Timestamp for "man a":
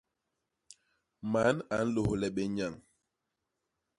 1.31-1.77